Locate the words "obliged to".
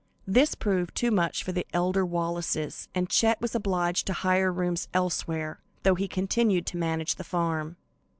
3.53-4.13